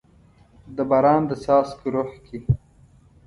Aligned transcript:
د 0.75 0.77
باران 0.89 1.21
د 1.29 1.31
څاڅکو 1.43 1.87
روح 1.93 2.11
کې 2.25 2.37